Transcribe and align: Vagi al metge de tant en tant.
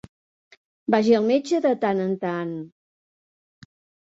Vagi 0.95 1.13
al 1.17 1.27
metge 1.31 1.59
de 1.67 1.73
tant 1.83 2.01
en 2.07 2.17
tant. 2.25 2.55